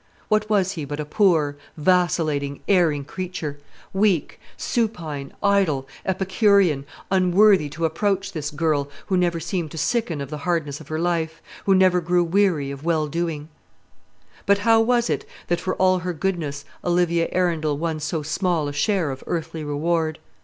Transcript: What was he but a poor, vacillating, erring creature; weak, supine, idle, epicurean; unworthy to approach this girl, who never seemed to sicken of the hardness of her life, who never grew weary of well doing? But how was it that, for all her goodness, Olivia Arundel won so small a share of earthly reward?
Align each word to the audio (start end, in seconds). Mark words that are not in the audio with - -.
What 0.29 0.49
was 0.49 0.71
he 0.71 0.83
but 0.83 0.99
a 0.99 1.05
poor, 1.05 1.57
vacillating, 1.77 2.61
erring 2.67 3.05
creature; 3.05 3.59
weak, 3.93 4.39
supine, 4.57 5.31
idle, 5.43 5.87
epicurean; 6.07 6.85
unworthy 7.11 7.69
to 7.69 7.85
approach 7.85 8.31
this 8.31 8.49
girl, 8.49 8.89
who 9.05 9.15
never 9.15 9.39
seemed 9.39 9.69
to 9.69 9.77
sicken 9.77 10.19
of 10.19 10.31
the 10.31 10.39
hardness 10.39 10.81
of 10.81 10.87
her 10.87 10.97
life, 10.97 11.39
who 11.67 11.75
never 11.75 12.01
grew 12.01 12.23
weary 12.23 12.71
of 12.71 12.83
well 12.83 13.05
doing? 13.05 13.49
But 14.47 14.57
how 14.65 14.81
was 14.81 15.07
it 15.07 15.23
that, 15.49 15.61
for 15.61 15.75
all 15.75 15.99
her 15.99 16.13
goodness, 16.13 16.65
Olivia 16.83 17.27
Arundel 17.31 17.77
won 17.77 17.99
so 17.99 18.23
small 18.23 18.67
a 18.67 18.73
share 18.73 19.11
of 19.11 19.23
earthly 19.27 19.63
reward? 19.63 20.17